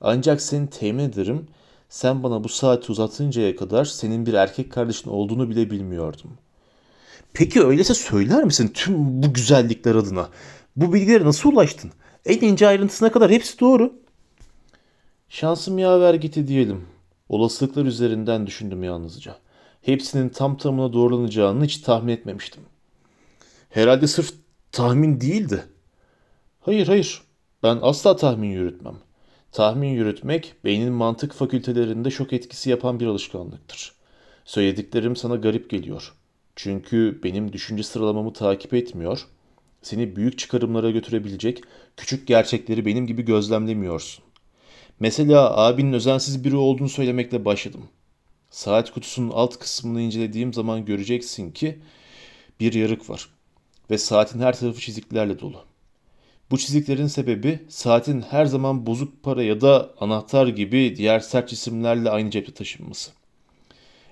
Ancak 0.00 0.40
seni 0.40 0.70
temin 0.70 1.04
ederim, 1.04 1.46
sen 1.88 2.22
bana 2.22 2.44
bu 2.44 2.48
saati 2.48 2.92
uzatıncaya 2.92 3.56
kadar 3.56 3.84
senin 3.84 4.26
bir 4.26 4.34
erkek 4.34 4.72
kardeşin 4.72 5.10
olduğunu 5.10 5.50
bile 5.50 5.70
bilmiyordum. 5.70 6.30
Peki 7.32 7.62
öyleyse 7.64 7.94
söyler 7.94 8.44
misin 8.44 8.70
tüm 8.74 9.22
bu 9.22 9.34
güzellikler 9.34 9.94
adına? 9.94 10.28
Bu 10.76 10.92
bilgilere 10.92 11.24
nasıl 11.24 11.52
ulaştın? 11.52 11.90
En 12.26 12.40
ince 12.40 12.66
ayrıntısına 12.66 13.12
kadar 13.12 13.30
hepsi 13.30 13.60
doğru. 13.60 13.92
Şansım 15.28 15.78
yaver 15.78 16.14
gitti 16.14 16.48
diyelim. 16.48 16.95
Olasılıklar 17.28 17.84
üzerinden 17.84 18.46
düşündüm 18.46 18.84
yalnızca. 18.84 19.36
Hepsinin 19.82 20.28
tam 20.28 20.56
tamına 20.56 20.92
doğrulanacağını 20.92 21.64
hiç 21.64 21.78
tahmin 21.78 22.12
etmemiştim. 22.12 22.62
Herhalde 23.70 24.06
sırf 24.06 24.32
tahmin 24.72 25.20
değildi. 25.20 25.64
Hayır 26.60 26.86
hayır. 26.86 27.22
Ben 27.62 27.78
asla 27.82 28.16
tahmin 28.16 28.48
yürütmem. 28.48 28.96
Tahmin 29.52 29.88
yürütmek 29.88 30.54
beynin 30.64 30.92
mantık 30.92 31.32
fakültelerinde 31.32 32.10
şok 32.10 32.32
etkisi 32.32 32.70
yapan 32.70 33.00
bir 33.00 33.06
alışkanlıktır. 33.06 33.92
Söylediklerim 34.44 35.16
sana 35.16 35.36
garip 35.36 35.70
geliyor. 35.70 36.12
Çünkü 36.56 37.20
benim 37.24 37.52
düşünce 37.52 37.82
sıralamamı 37.82 38.32
takip 38.32 38.74
etmiyor, 38.74 39.26
seni 39.82 40.16
büyük 40.16 40.38
çıkarımlara 40.38 40.90
götürebilecek 40.90 41.62
küçük 41.96 42.26
gerçekleri 42.26 42.86
benim 42.86 43.06
gibi 43.06 43.22
gözlemlemiyorsun. 43.22 44.25
Mesela 45.00 45.56
abinin 45.56 45.92
özensiz 45.92 46.44
biri 46.44 46.56
olduğunu 46.56 46.88
söylemekle 46.88 47.44
başladım. 47.44 47.88
Saat 48.50 48.90
kutusunun 48.90 49.30
alt 49.30 49.58
kısmını 49.58 50.00
incelediğim 50.00 50.52
zaman 50.52 50.84
göreceksin 50.84 51.50
ki 51.50 51.78
bir 52.60 52.72
yarık 52.72 53.10
var 53.10 53.28
ve 53.90 53.98
saatin 53.98 54.40
her 54.40 54.58
tarafı 54.58 54.80
çiziklerle 54.80 55.40
dolu. 55.40 55.64
Bu 56.50 56.58
çiziklerin 56.58 57.06
sebebi 57.06 57.60
saatin 57.68 58.20
her 58.20 58.46
zaman 58.46 58.86
bozuk 58.86 59.22
para 59.22 59.42
ya 59.42 59.60
da 59.60 59.94
anahtar 60.00 60.46
gibi 60.46 60.96
diğer 60.96 61.20
sert 61.20 61.48
cisimlerle 61.48 62.10
aynı 62.10 62.30
cepte 62.30 62.54
taşınması. 62.54 63.10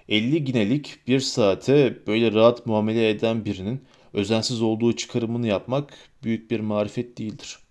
50 0.09 0.45
ginelik 0.45 0.99
bir 1.07 1.21
saate 1.21 2.07
böyle 2.07 2.33
rahat 2.33 2.67
muamele 2.67 3.11
eden 3.11 3.45
birinin 3.45 3.83
özensiz 4.12 4.62
olduğu 4.62 4.97
çıkarımını 4.97 5.47
yapmak 5.47 5.95
büyük 6.23 6.50
bir 6.50 6.61
marifet 6.61 7.19
değildir. 7.19 7.63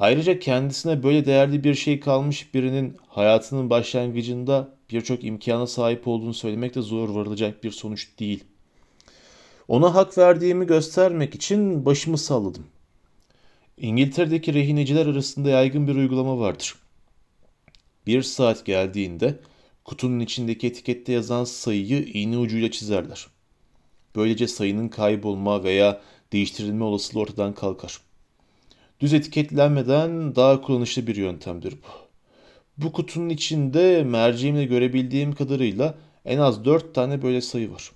Ayrıca 0.00 0.38
kendisine 0.38 1.02
böyle 1.02 1.24
değerli 1.24 1.64
bir 1.64 1.74
şey 1.74 2.00
kalmış 2.00 2.54
birinin 2.54 2.96
hayatının 3.08 3.70
başlangıcında 3.70 4.74
birçok 4.90 5.24
imkana 5.24 5.66
sahip 5.66 6.08
olduğunu 6.08 6.34
söylemek 6.34 6.74
de 6.74 6.82
zor 6.82 7.08
varılacak 7.08 7.64
bir 7.64 7.70
sonuç 7.70 8.18
değil. 8.18 8.44
Ona 9.68 9.94
hak 9.94 10.18
verdiğimi 10.18 10.66
göstermek 10.66 11.34
için 11.34 11.84
başımı 11.86 12.18
salladım. 12.18 12.66
İngiltere'deki 13.76 14.54
rehineciler 14.54 15.06
arasında 15.06 15.50
yaygın 15.50 15.88
bir 15.88 15.94
uygulama 15.94 16.38
vardır. 16.38 16.74
Bir 18.06 18.22
saat 18.22 18.66
geldiğinde 18.66 19.38
kutunun 19.84 20.20
içindeki 20.20 20.66
etikette 20.66 21.12
yazan 21.12 21.44
sayıyı 21.44 22.02
iğne 22.02 22.38
ucuyla 22.38 22.70
çizerler. 22.70 23.26
Böylece 24.16 24.48
sayının 24.48 24.88
kaybolma 24.88 25.64
veya 25.64 26.00
değiştirilme 26.32 26.84
olasılığı 26.84 27.20
ortadan 27.20 27.54
kalkar. 27.54 28.09
Düz 29.00 29.12
etiketlenmeden 29.12 30.36
daha 30.36 30.60
kullanışlı 30.60 31.06
bir 31.06 31.16
yöntemdir 31.16 31.72
bu. 31.72 31.86
Bu 32.84 32.92
kutunun 32.92 33.28
içinde 33.28 34.02
merceğimle 34.02 34.64
görebildiğim 34.64 35.32
kadarıyla 35.32 35.94
en 36.24 36.38
az 36.38 36.64
4 36.64 36.94
tane 36.94 37.22
böyle 37.22 37.40
sayı 37.40 37.72
var. 37.72 37.92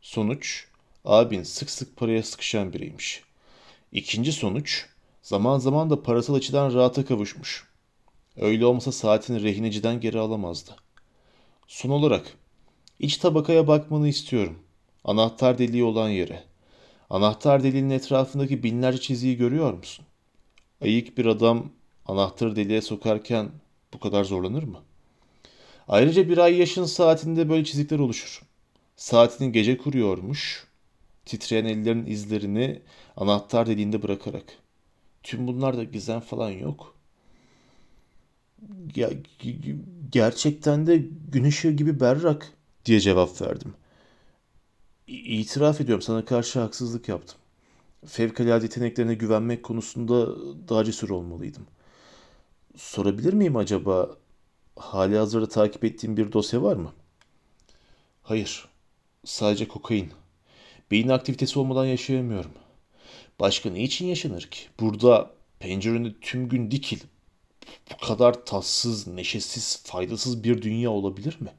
Sonuç, 0.00 0.66
abin 1.04 1.42
sık 1.42 1.70
sık 1.70 1.96
paraya 1.96 2.22
sıkışan 2.22 2.72
biriymiş. 2.72 3.22
İkinci 3.92 4.32
sonuç, 4.32 4.86
zaman 5.22 5.58
zaman 5.58 5.90
da 5.90 6.02
parasal 6.02 6.34
açıdan 6.34 6.74
rahata 6.74 7.04
kavuşmuş. 7.04 7.68
Öyle 8.36 8.66
olmasa 8.66 8.92
saatini 8.92 9.42
rehineciden 9.42 10.00
geri 10.00 10.18
alamazdı. 10.18 10.70
Son 11.66 11.90
olarak, 11.90 12.36
iç 12.98 13.16
tabakaya 13.16 13.68
bakmanı 13.68 14.08
istiyorum. 14.08 14.58
Anahtar 15.04 15.58
deliği 15.58 15.84
olan 15.84 16.08
yere. 16.08 16.44
Anahtar 17.10 17.62
deliğinin 17.62 17.90
etrafındaki 17.90 18.62
binlerce 18.62 19.00
çiziyi 19.00 19.36
görüyor 19.36 19.72
musun? 19.72 20.06
Ayık 20.80 21.18
bir 21.18 21.26
adam 21.26 21.70
anahtarı 22.06 22.56
deliğe 22.56 22.82
sokarken 22.82 23.50
bu 23.94 24.00
kadar 24.00 24.24
zorlanır 24.24 24.62
mı? 24.62 24.78
Ayrıca 25.88 26.28
bir 26.28 26.38
ay 26.38 26.56
yaşın 26.58 26.84
saatinde 26.84 27.48
böyle 27.48 27.64
çizikler 27.64 27.98
oluşur. 27.98 28.42
Saatini 28.96 29.52
gece 29.52 29.78
kuruyormuş, 29.78 30.66
titreyen 31.26 31.64
ellerin 31.64 32.06
izlerini 32.06 32.82
anahtar 33.16 33.66
deliğinde 33.66 34.02
bırakarak. 34.02 34.44
Tüm 35.22 35.46
bunlarda 35.46 35.84
gizem 35.84 36.20
falan 36.20 36.50
yok. 36.50 36.96
Ya, 38.96 39.10
gerçekten 40.12 40.86
de 40.86 41.04
gün 41.32 41.44
ışığı 41.44 41.70
gibi 41.70 42.00
berrak 42.00 42.52
diye 42.84 43.00
cevap 43.00 43.42
verdim. 43.42 43.74
İtiraf 45.06 45.80
ediyorum 45.80 46.02
sana 46.02 46.24
karşı 46.24 46.60
haksızlık 46.60 47.08
yaptım. 47.08 47.39
Fevkalade 48.06 48.64
yeteneklerine 48.64 49.14
güvenmek 49.14 49.62
konusunda 49.62 50.26
daha 50.68 50.84
cesur 50.84 51.10
olmalıydım. 51.10 51.66
Sorabilir 52.76 53.32
miyim 53.32 53.56
acaba 53.56 54.16
hali 54.76 55.16
hazırda 55.16 55.48
takip 55.48 55.84
ettiğim 55.84 56.16
bir 56.16 56.32
dosya 56.32 56.62
var 56.62 56.76
mı? 56.76 56.92
Hayır. 58.22 58.68
Sadece 59.24 59.68
kokain. 59.68 60.12
Beyin 60.90 61.08
aktivitesi 61.08 61.58
olmadan 61.58 61.86
yaşayamıyorum. 61.86 62.50
Başka 63.40 63.70
ne 63.70 63.82
için 63.82 64.06
yaşanır 64.06 64.42
ki? 64.42 64.60
Burada 64.80 65.30
pencerende 65.58 66.14
tüm 66.20 66.48
gün 66.48 66.70
dikil. 66.70 67.00
Bu 67.92 68.06
kadar 68.06 68.44
tatsız, 68.44 69.06
neşesiz, 69.06 69.82
faydasız 69.84 70.44
bir 70.44 70.62
dünya 70.62 70.90
olabilir 70.90 71.36
mi? 71.40 71.50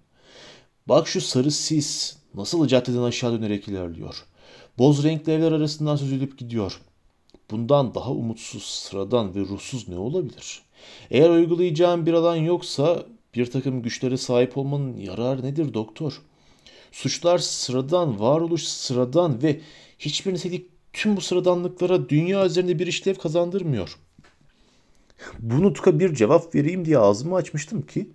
Bak 0.87 1.07
şu 1.07 1.21
sarı 1.21 1.51
sis 1.51 2.17
nasıl 2.33 2.67
caddeden 2.67 3.01
aşağı 3.01 3.33
dönerek 3.33 3.67
ilerliyor. 3.67 4.25
Boz 4.77 5.03
renkli 5.03 5.31
evler 5.31 5.51
arasından 5.51 5.95
süzülüp 5.95 6.37
gidiyor. 6.37 6.81
Bundan 7.51 7.95
daha 7.95 8.11
umutsuz, 8.11 8.63
sıradan 8.63 9.35
ve 9.35 9.39
ruhsuz 9.39 9.87
ne 9.89 9.97
olabilir? 9.97 10.61
Eğer 11.11 11.29
uygulayacağım 11.29 12.05
bir 12.05 12.13
alan 12.13 12.35
yoksa 12.35 13.05
bir 13.35 13.51
takım 13.51 13.81
güçlere 13.81 14.17
sahip 14.17 14.57
olmanın 14.57 14.97
yararı 14.97 15.43
nedir 15.43 15.73
doktor? 15.73 16.21
Suçlar 16.91 17.37
sıradan, 17.37 18.19
varoluş 18.19 18.63
sıradan 18.63 19.43
ve 19.43 19.61
hiçbir 19.99 20.33
nitelik 20.33 20.69
tüm 20.93 21.17
bu 21.17 21.21
sıradanlıklara 21.21 22.09
dünya 22.09 22.45
üzerinde 22.45 22.79
bir 22.79 22.87
işlev 22.87 23.15
kazandırmıyor. 23.15 23.97
Bu 25.39 25.63
nutka 25.63 25.99
bir 25.99 26.13
cevap 26.15 26.55
vereyim 26.55 26.85
diye 26.85 26.97
ağzımı 26.97 27.35
açmıştım 27.35 27.81
ki 27.81 28.09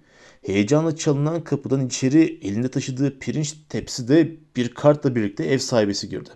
heyecanla 0.47 0.97
çalınan 0.97 1.45
kapıdan 1.45 1.87
içeri 1.87 2.39
elinde 2.43 2.71
taşıdığı 2.71 3.19
pirinç 3.19 3.55
tepside 3.69 4.37
bir 4.57 4.69
kartla 4.69 5.15
birlikte 5.15 5.45
ev 5.45 5.59
sahibesi 5.59 6.09
girdi. 6.09 6.31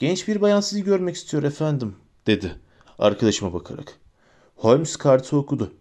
Genç 0.00 0.28
bir 0.28 0.40
bayan 0.40 0.60
sizi 0.60 0.84
görmek 0.84 1.16
istiyor 1.16 1.42
efendim 1.42 1.96
dedi 2.26 2.56
arkadaşıma 2.98 3.52
bakarak. 3.52 3.98
Holmes 4.56 4.96
kartı 4.96 5.36
okudu. 5.36 5.74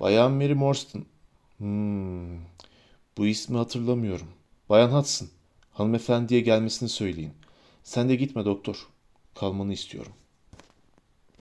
Bayan 0.00 0.32
Mary 0.32 0.54
Morstan. 0.54 1.04
Hmm, 1.58 2.38
bu 3.18 3.26
ismi 3.26 3.56
hatırlamıyorum. 3.56 4.26
Bayan 4.68 4.88
Hudson. 4.88 5.28
Hanımefendiye 5.70 6.40
gelmesini 6.40 6.88
söyleyin. 6.88 7.32
Sen 7.82 8.08
de 8.08 8.14
gitme 8.14 8.44
doktor. 8.44 8.88
Kalmanı 9.34 9.72
istiyorum. 9.72 10.12